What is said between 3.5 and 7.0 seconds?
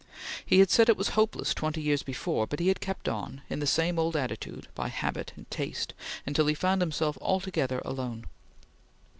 in the same old attitude, by habit and taste, until he found